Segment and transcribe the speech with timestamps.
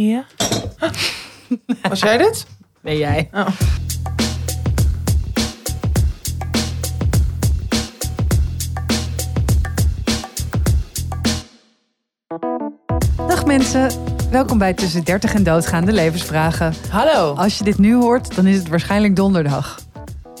[0.00, 0.24] Ja.
[1.88, 2.46] Was jij dit?
[2.80, 3.28] Ben jij?
[3.32, 3.46] Oh.
[13.28, 13.90] Dag mensen,
[14.30, 16.74] welkom bij Tussen 30 en Doodgaande Levensvragen.
[16.90, 17.34] Hallo.
[17.34, 19.80] Als je dit nu hoort, dan is het waarschijnlijk donderdag.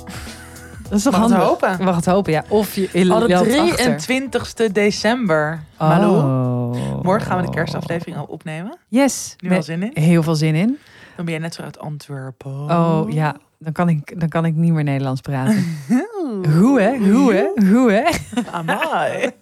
[0.88, 1.76] Dat is toch Mag het hopen.
[1.78, 2.44] Je mag het hopen, ja.
[2.48, 4.04] Of je je lelt achter.
[4.10, 5.64] 23ste december.
[5.78, 6.16] Malou.
[6.16, 6.57] Oh.
[7.08, 8.78] Morgen gaan we de kerstaflevering al opnemen.
[8.88, 9.34] Yes.
[9.38, 10.02] Nu wel zin in.
[10.02, 10.78] Heel veel zin in.
[11.16, 12.50] Dan ben jij net zo uit Antwerpen.
[12.50, 15.76] Oh ja, dan kan ik, dan kan ik niet meer Nederlands praten.
[16.58, 16.96] Hoe hè?
[17.10, 17.68] Hoe hè?
[17.70, 18.10] Hoe hè?
[18.50, 19.24] Amai.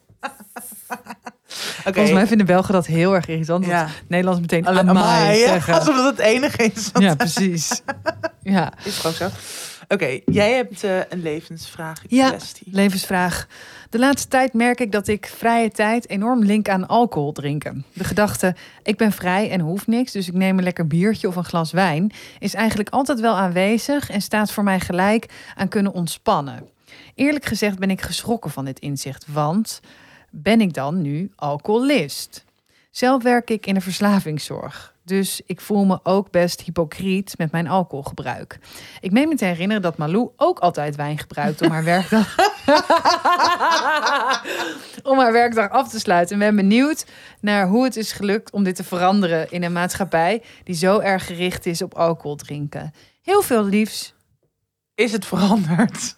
[1.87, 1.93] Oké.
[1.95, 3.65] Volgens mij vinden Belgen dat heel erg irritant.
[3.65, 3.89] dat Ja.
[4.09, 5.75] Nederlands meteen amai, amai, zeggen.
[5.75, 6.91] Alsof dat het enige is.
[6.99, 7.71] Ja, precies.
[8.43, 8.73] Ja.
[8.85, 9.29] Is gewoon zo.
[9.89, 12.29] Oké, jij hebt eh, een levensvraag Ja.
[12.29, 12.67] kwestie.
[12.71, 13.47] Levensvraag.
[13.91, 17.85] De laatste tijd merk ik dat ik vrije tijd enorm link aan alcohol drinken.
[17.93, 21.37] De gedachte, ik ben vrij en hoef niks, dus ik neem een lekker biertje of
[21.37, 25.93] een glas wijn, is eigenlijk altijd wel aanwezig en staat voor mij gelijk aan kunnen
[25.93, 26.69] ontspannen.
[27.15, 29.81] Eerlijk gezegd ben ik geschrokken van dit inzicht, want
[30.31, 32.45] ben ik dan nu alcoholist?
[32.97, 34.95] Zelf werk ik in de verslavingszorg.
[35.05, 38.59] Dus ik voel me ook best hypocriet met mijn alcoholgebruik.
[39.01, 42.33] Ik meen me te herinneren dat Malou ook altijd wijn gebruikt om haar werkdag,
[45.11, 46.35] om haar werkdag af te sluiten.
[46.35, 47.07] En ben benieuwd
[47.41, 51.27] naar hoe het is gelukt om dit te veranderen in een maatschappij die zo erg
[51.27, 52.93] gericht is op alcohol drinken.
[53.23, 54.15] Heel veel liefs.
[54.95, 56.17] Is het veranderd?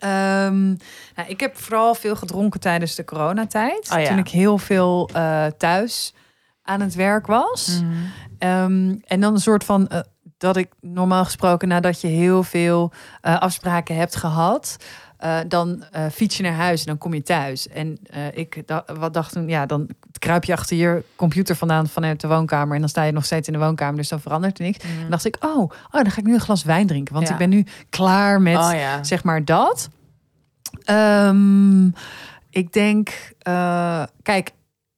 [0.00, 0.66] Ehm,
[1.14, 3.90] nou, ik heb vooral veel gedronken tijdens de coronatijd.
[3.92, 4.08] Oh ja.
[4.08, 6.14] Toen ik heel veel eh, thuis
[6.62, 7.80] aan het werk was.
[7.82, 8.10] Mm.
[8.38, 10.00] Ehm, en dan een soort van eh,
[10.38, 14.76] dat ik normaal gesproken nadat je heel veel eh, afspraken hebt gehad,
[15.22, 17.68] eh, dan eh, fiets je naar huis en dan kom je thuis.
[17.68, 21.86] En eh, ik da- wat dacht toen, ja, dan kruip je achter je computer vandaan
[21.88, 24.58] vanuit de woonkamer en dan sta je nog steeds in de woonkamer, dus dan verandert
[24.58, 24.78] er niks.
[25.04, 27.32] En dacht ik, oh, oh, dan ga ik nu een glas wijn drinken, want Ja.
[27.32, 29.04] ik ben nu klaar met Oh ja.
[29.04, 29.88] zeg maar dat.
[30.84, 31.86] Ehm,
[32.50, 33.32] ik denk,
[34.22, 34.50] kijk,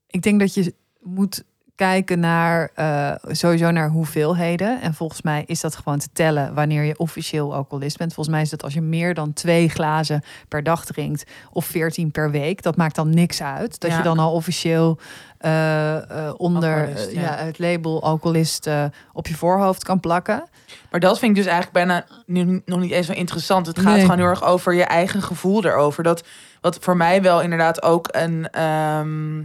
[0.06, 1.44] ik denk dat je moet
[1.76, 4.80] kijken naar eh, sowieso naar hoeveelheden.
[4.80, 8.14] En volgens mij is dat gewoon te tellen wanneer je officieel alcoholist bent.
[8.14, 12.10] Volgens mij is dat als je meer dan twee glazen per dag drinkt of veertien
[12.10, 13.80] per week, dat maakt dan niks uit.
[13.80, 13.96] Dat Ja.
[13.96, 14.98] je dan al officieel
[15.38, 15.96] eh,
[16.26, 17.20] eh, onder ja.
[17.20, 17.36] ja.
[17.36, 18.68] het label alcoholist
[19.12, 20.44] op je voorhoofd kan plakken.
[20.90, 23.66] Maar dat vind ik dus eigenlijk bijna nu nog niet eens zo interessant.
[23.66, 24.00] Het gaat Nee.
[24.00, 26.02] gewoon heel erg over je eigen gevoel erover.
[26.02, 26.24] Dat
[26.60, 29.42] wat voor mij wel inderdaad ook een ehm,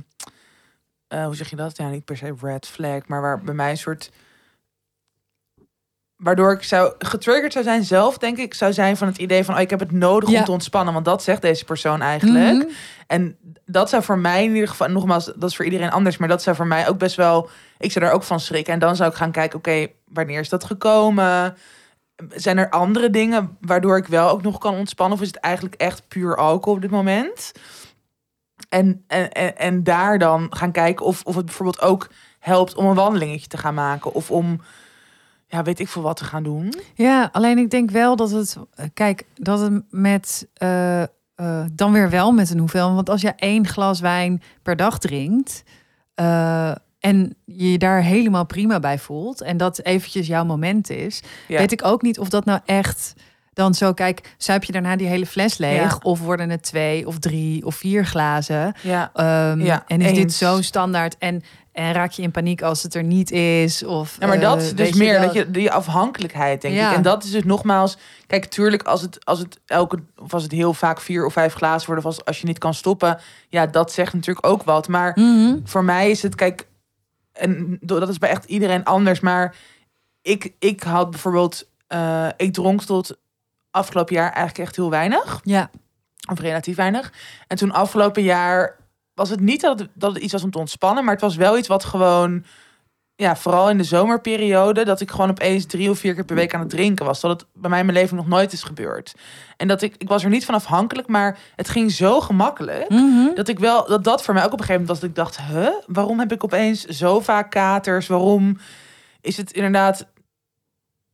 [1.09, 1.77] eh, hoe zeg je dat?
[1.77, 4.11] Ja, niet per se red flag, maar waar bij mij een soort
[6.15, 9.55] waardoor ik zou getriggerd zou zijn zelf, denk ik, zou zijn van het idee van
[9.55, 10.39] oh, ik heb het nodig Ja.
[10.39, 12.55] om te ontspannen, want dat zegt deze persoon eigenlijk.
[12.55, 12.67] Mhm.
[13.07, 16.27] En dat zou voor mij in ieder geval, nogmaals, dat is voor iedereen anders, maar
[16.27, 18.73] dat zou voor mij ook best wel, ik zou daar ook van schrikken.
[18.73, 21.55] En dan zou ik gaan kijken, oké, wanneer is dat gekomen?
[22.29, 25.17] Zijn er andere dingen waardoor ik wel ook nog kan ontspannen?
[25.17, 27.51] Of is het eigenlijk echt puur alcohol op dit moment?
[28.69, 32.09] En, en, en, en daar dan gaan kijken of, of het bijvoorbeeld ook
[32.39, 34.13] helpt om een wandelingetje te gaan maken.
[34.13, 34.61] Of om,
[35.47, 36.73] ja, weet ik veel wat te gaan doen.
[36.93, 41.07] Ja, alleen ik denk wel dat het, eh, kijk, dat het met, eh, eh,
[41.71, 42.95] dan weer wel met een hoeveel.
[42.95, 45.63] Want als je één glas wijn per dag drinkt
[46.99, 51.57] en je je daar helemaal prima bij voelt en dat eventjes jouw moment is, Ja.
[51.57, 53.13] weet ik ook niet of dat nou echt
[53.59, 55.97] dan zo, kijk, zuip je daarna die hele fles leeg Ja.
[56.01, 58.73] of worden het twee of drie of vier glazen?
[58.81, 60.37] Ja, Ehm, Ja, en is dit eens.
[60.37, 63.83] zo standaard en, en raak je in paniek als het er niet is?
[63.85, 66.89] Of, Ja, maar dat is dus meer dat je die afhankelijkheid, denk Ja.
[66.89, 66.95] ik.
[66.95, 70.51] En dat is dus nogmaals, kijk, tuurlijk, als het, als het elke, of als het
[70.51, 73.19] heel vaak vier of vijf glazen worden, of als, als je niet kan stoppen,
[73.49, 74.87] ja, dat zegt natuurlijk ook wat.
[74.87, 75.55] Maar Mhm.
[75.63, 76.67] voor mij is het, kijk,
[77.33, 79.55] en dat is bij echt iedereen anders, maar
[80.21, 83.17] ik, ik had bijvoorbeeld, eh, ik dronk tot
[83.71, 85.69] afgelopen jaar eigenlijk echt heel weinig, Ja,
[86.29, 87.13] of relatief weinig.
[87.47, 88.77] En toen afgelopen jaar
[89.13, 91.35] was het niet dat het, dat het iets was om te ontspannen, maar het was
[91.35, 92.45] wel iets wat gewoon,
[93.15, 96.53] ja, vooral in de zomerperiode, dat ik gewoon opeens drie of vier keer per week
[96.53, 97.19] aan het drinken was.
[97.19, 99.15] Dat het bij mij in mijn leven nog nooit is gebeurd.
[99.57, 102.89] En dat ik, ik was er niet van afhankelijk, maar het ging zo gemakkelijk.
[102.89, 103.33] Mhm.
[103.35, 105.41] Dat ik wel, dat dat voor mij ook op een gegeven moment was dat ik
[105.41, 108.07] dacht, huh, waarom heb ik opeens zo vaak katers?
[108.07, 108.57] Waarom
[109.21, 110.07] is het inderdaad,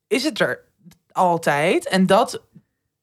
[0.08, 0.65] is het er
[1.16, 1.88] altijd?
[1.88, 2.42] En dat,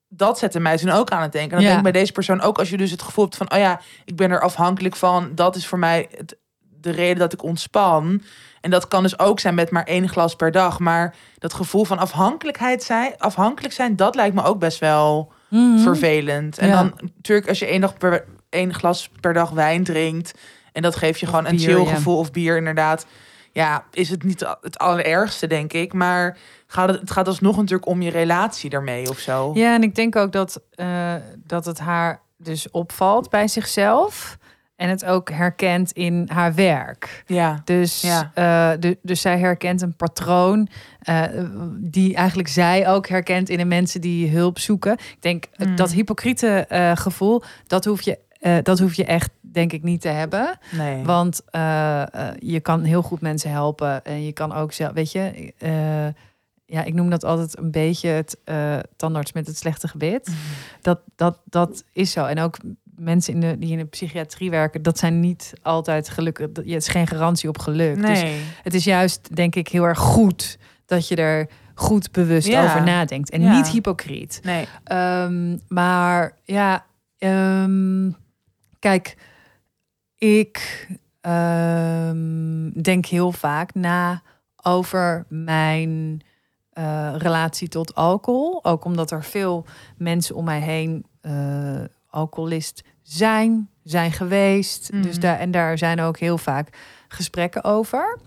[0.08, 1.50] dat zette mij toen ook aan het denken.
[1.50, 1.66] En dan Ja.
[1.74, 3.80] denk ik bij deze persoon ook, als je dus het gevoel hebt van, oh ja,
[4.04, 5.30] ik ben er afhankelijk van.
[5.34, 6.36] Dat is voor mij het,
[6.80, 8.22] de reden dat ik ontspan.
[8.60, 10.78] En dat kan dus ook zijn met maar één glas per dag.
[10.78, 15.78] Maar dat gevoel van afhankelijkheid zijn, afhankelijk zijn, dat lijkt me ook best wel Mhm.
[15.78, 16.58] vervelend.
[16.58, 16.74] En Ja.
[16.82, 20.38] dan natuurlijk als je één, dag per, één glas per dag wijn drinkt...
[20.72, 21.94] en dat geeft je Of gewoon een chill ja.
[21.94, 23.06] gevoel of bier inderdaad...
[23.52, 25.92] ja, is het niet het allerergste, denk ik.
[25.92, 29.50] Maar gaat het, het gaat alsnog natuurlijk om je relatie daarmee of zo.
[29.54, 31.14] Ja, en ik denk ook dat, eh,
[31.46, 34.36] dat het haar dus opvalt bij zichzelf.
[34.76, 37.22] En het ook herkent in haar werk.
[37.26, 37.60] Ja.
[37.64, 38.30] Dus, Ja.
[38.34, 40.68] eh, de, dus zij herkent een patroon
[41.00, 41.22] eh,
[41.78, 44.92] die eigenlijk zij ook herkent in de mensen die hulp zoeken.
[44.92, 45.76] Ik denk eh, Mm.
[45.76, 46.66] dat hypocriete
[46.98, 50.58] gevoel, dat hoef, je, eh, dat hoef je echt denk ik niet te hebben.
[50.70, 51.04] Nee.
[51.04, 54.04] Want eh, eh, je kan heel goed mensen helpen.
[54.04, 55.52] En je kan ook zelf, weet je,
[56.66, 58.36] ja, ik noem dat altijd een beetje het
[58.96, 60.26] tandarts met het slechte gebit.
[60.26, 60.36] Mhm.
[60.80, 62.24] Dat, dat, dat is zo.
[62.24, 62.56] En ook
[62.96, 66.46] mensen in de, die in de psychiatrie werken, dat zijn niet altijd gelukkig.
[66.52, 67.96] Het is geen garantie op geluk.
[67.96, 68.40] Dus nee.
[68.62, 72.64] het is juist, denk ik, heel erg goed dat je er goed bewust Ja.
[72.64, 73.30] over nadenkt.
[73.30, 73.56] En Ja.
[73.56, 74.40] niet hypocriet.
[74.42, 74.66] nee.
[74.84, 76.84] Ehm, maar ja,
[77.18, 78.10] ehm,
[78.82, 79.16] kijk,
[80.18, 80.88] ik
[81.20, 84.22] ehm, denk heel vaak na
[84.62, 86.22] over mijn
[86.70, 88.64] eh, relatie tot alcohol.
[88.64, 89.64] Ook omdat er veel
[89.96, 94.92] mensen om mij heen eh, alcoholist zijn, zijn geweest.
[94.92, 95.02] Mhm.
[95.02, 96.68] Dus daar, en daar zijn ook heel vaak
[97.08, 98.18] gesprekken over.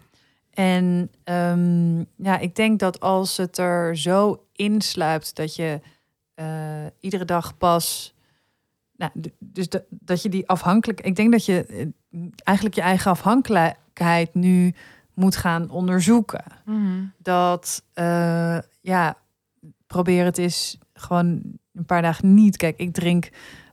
[0.53, 5.81] En ehm, ja, ik denk dat als het er zo insluipt dat je
[6.33, 8.14] eh, iedere dag pas.
[8.97, 11.01] Nou, dus dat, dat je die afhankelijk.
[11.01, 14.73] Ik denk dat je eh, eigenlijk je eigen afhankelijkheid nu
[15.13, 16.43] moet gaan onderzoeken.
[16.65, 17.03] Mhm.
[17.17, 19.17] Dat eh, ja,
[19.87, 21.41] probeer het eens gewoon
[21.73, 22.57] een paar dagen niet.
[22.57, 23.29] Kijk, ik drink.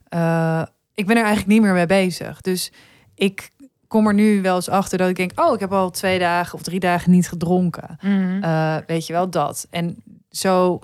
[0.08, 0.62] eh,
[0.94, 2.40] ik ben er eigenlijk niet meer mee bezig.
[2.40, 2.72] Dus
[3.14, 3.50] ik
[3.88, 6.54] kom er nu wel eens achter dat ik denk: oh, ik heb al twee dagen
[6.54, 7.96] of drie dagen niet gedronken.
[8.00, 8.80] Mhm.
[8.86, 9.66] Weet je wel dat.
[9.70, 10.80] En zo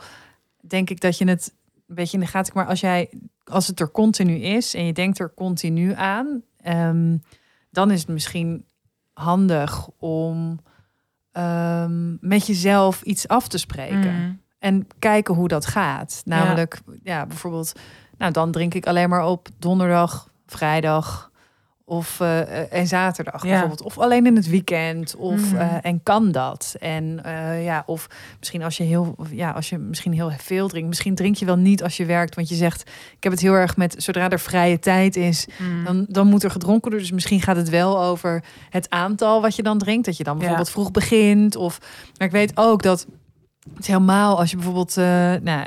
[0.60, 1.54] denk ik dat je het
[1.88, 2.52] een beetje in de gaten.
[2.56, 3.08] Maar als jij,
[3.50, 7.16] als het er continu is en je denkt er continu aan, ehm,
[7.70, 8.64] dan is het misschien
[9.12, 10.58] handig om
[11.32, 14.32] ehm, met jezelf iets af te spreken Mhm.
[14.58, 16.22] en kijken hoe dat gaat.
[16.24, 17.72] Namelijk, ja, bijvoorbeeld,
[18.18, 21.30] nou dan drink ik alleen maar op donderdag, vrijdag
[21.88, 23.48] of eh, en zaterdag Ja.
[23.48, 25.60] bijvoorbeeld, of alleen in het weekend, of Mhm.
[25.60, 26.76] eh, en kan dat?
[26.80, 27.20] En
[27.62, 28.06] ja, of
[28.38, 31.56] misschien als je heel, ja, als je misschien heel veel drinkt, misschien drink je wel
[31.56, 32.80] niet als je werkt, want je zegt,
[33.16, 35.84] ik heb het heel erg met zodra er vrije tijd is, Mhm.
[35.84, 37.00] dan, dan moet er gedronken worden.
[37.00, 40.06] Dus misschien gaat het wel over het aantal wat je dan drinkt.
[40.06, 40.38] Dat je dan Ja.
[40.38, 41.56] bijvoorbeeld vroeg begint.
[41.56, 41.78] Of,
[42.18, 43.06] maar ik weet ook dat
[43.74, 44.94] het helemaal als je bijvoorbeeld...
[45.42, 45.66] nou,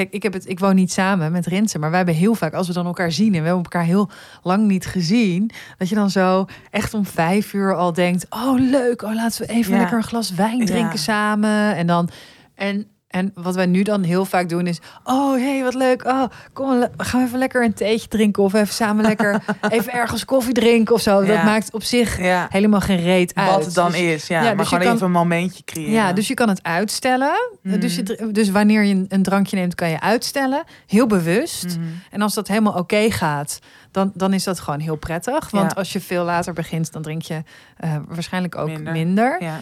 [0.00, 1.80] kijk, ik, heb het, ik woon niet samen met Rinsen.
[1.80, 3.26] Maar wij hebben heel vaak, als we dan elkaar zien...
[3.34, 4.10] en we hebben elkaar heel
[4.42, 5.50] lang niet gezien...
[5.78, 8.26] dat je dan zo echt om vijf uur al denkt...
[8.30, 9.78] oh, leuk, oh, laten we even Ja.
[9.78, 10.96] lekker een glas wijn drinken Ja.
[10.96, 11.76] samen.
[11.76, 12.08] En dan...
[12.54, 14.78] En, en wat wij nu dan heel vaak doen is...
[15.04, 16.04] oh, hey, wat leuk.
[16.04, 18.42] Oh, kom, gaan we even lekker een theetje drinken...
[18.42, 21.24] of even samen lekker even ergens koffie drinken of zo.
[21.24, 22.46] Dat maakt op zich ja.
[22.50, 23.50] helemaal geen reet uit.
[23.50, 24.36] Wat het dan Dus- is, ja.
[24.42, 25.92] ja, maar dus gewoon kan- even een momentje creëren.
[25.92, 27.32] Ja, dus je kan het uitstellen.
[27.62, 27.80] Mhm.
[27.80, 30.62] Dus, je, dus wanneer je een, drankje neemt, kan je uitstellen.
[30.86, 31.64] Heel bewust.
[31.64, 31.86] Mhm.
[32.10, 33.58] En als dat helemaal oké gaat,
[33.90, 35.50] dan, dan is dat gewoon heel prettig.
[35.50, 37.42] Want als je veel later begint, dan drink je
[37.76, 38.92] eh, waarschijnlijk ook Minder.
[38.92, 39.42] minder.
[39.42, 39.60] Ja.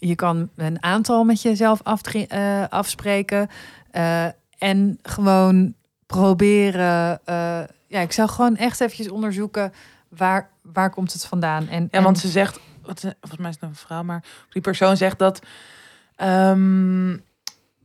[0.00, 1.80] Je kan een aantal met jezelf
[2.28, 3.48] eh, afspreken.
[3.90, 4.26] eh,
[4.58, 5.74] en gewoon
[6.06, 7.20] proberen.
[7.24, 9.72] eh, ja, ik zou gewoon echt eventjes onderzoeken
[10.08, 11.68] waar, waar komt het vandaan.
[11.68, 14.62] En, Ja, en- want ze zegt, wat, volgens mij is het een vrouw, maar die
[14.62, 15.40] persoon zegt dat,
[16.16, 17.16] ehm,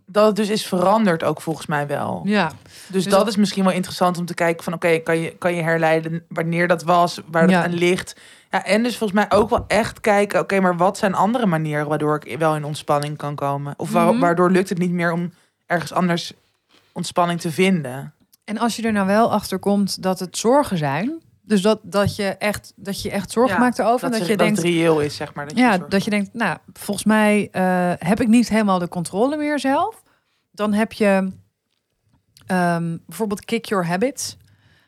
[0.06, 2.22] dat het dus is veranderd ook volgens mij wel.
[2.26, 2.56] ja, Dus,
[2.88, 5.56] Dus dat, dat- is misschien wel interessant om te kijken van, oké, kan, je, kan
[5.56, 7.64] je herleiden wanneer dat was, waar dat Ja.
[7.64, 8.16] aan ligt.
[8.52, 11.88] Ja, en dus volgens mij ook wel echt kijken, oké, maar wat zijn andere manieren
[11.88, 13.74] waardoor ik wel in ontspanning kan komen?
[13.78, 14.20] Of wa- Mhm.
[14.20, 15.34] waardoor lukt het niet meer om
[15.66, 16.34] ergens anders
[16.92, 18.14] ontspanning te vinden?
[18.44, 22.16] En als je er nou wel achter komt dat het zorgen zijn, dus dat, dat
[22.16, 24.62] je echt dat je echt zorgen Ja, maakt erover, Dat, en dat je dat denkt,
[24.62, 25.46] het reëel is, zeg maar.
[25.48, 25.92] Dat je ja, zorgt.
[25.92, 30.04] dat je denkt, nou, volgens mij eh, heb ik niet helemaal de controle meer zelf.
[30.52, 31.32] Dan heb je
[32.46, 34.38] ehm, bijvoorbeeld Kick Your Habits.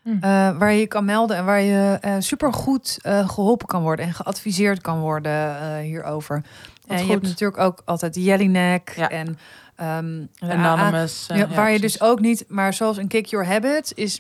[0.04, 0.14] Hm.
[0.14, 4.06] eh, waar je je kan melden en waar je eh supergoed eh, geholpen kan worden
[4.06, 6.44] en geadviseerd kan worden hierover.
[6.88, 7.12] En je goed.
[7.12, 9.10] hebt natuurlijk ook altijd Jellyneck Ja.
[9.10, 9.40] en
[9.76, 11.26] de Anonymous.
[11.34, 14.20] ja, waar je dus ook niet, maar zoals een Kick Your Habit is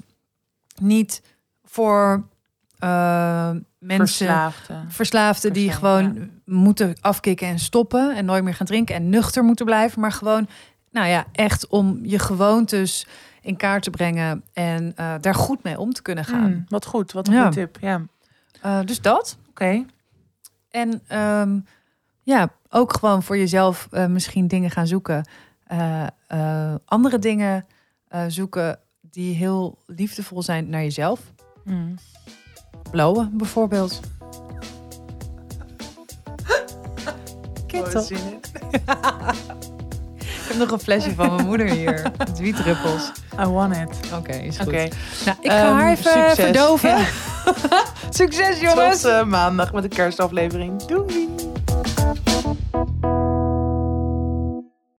[0.82, 1.22] niet
[1.69, 2.27] voor
[2.79, 4.91] eh, mensen, Verslaafden.
[4.91, 9.65] verslaafden die gewoon moeten afkicken en stoppen en nooit meer gaan drinken en nuchter moeten
[9.65, 10.47] blijven, maar gewoon,
[10.91, 13.07] nou ja, echt om je gewoontes
[13.41, 16.50] in kaart te brengen en eh, daar goed mee om te kunnen gaan.
[16.51, 17.41] Mm, wat goed, wat een Ja.
[17.41, 17.77] goede tip.
[17.81, 18.07] Ja, oké.
[18.62, 19.38] Eh, dus dat.
[20.71, 21.59] En ehm,
[22.24, 25.27] ja, ook gewoon voor jezelf misschien dingen gaan zoeken.
[26.86, 27.65] Andere dingen
[28.27, 31.19] zoeken die heel liefdevol zijn naar jezelf.
[31.67, 31.95] Mm.
[32.91, 34.00] Blowen bijvoorbeeld.
[37.67, 38.01] it Oh.
[40.47, 42.12] Ik heb nog een flesje van mijn moeder hier.
[42.39, 43.12] Wietruppels.
[43.39, 44.13] I want it.
[44.13, 44.67] Oké, is goed.
[44.67, 44.88] Oké.
[45.25, 46.33] Nou, ik ga Ehm, haar even succes.
[46.45, 46.89] verdoven.
[46.89, 47.05] Ja.
[48.09, 49.03] Succes, Tot jongens!
[49.03, 50.83] eh, maandag met de kerstaflevering.
[50.86, 51.29] Doei!